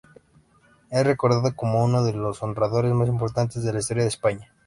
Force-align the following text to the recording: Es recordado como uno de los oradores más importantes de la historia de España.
Es 0.89 1.05
recordado 1.05 1.55
como 1.55 1.83
uno 1.83 2.03
de 2.03 2.13
los 2.13 2.41
oradores 2.41 2.91
más 2.91 3.07
importantes 3.07 3.61
de 3.63 3.71
la 3.71 3.77
historia 3.81 4.01
de 4.01 4.09
España. 4.09 4.51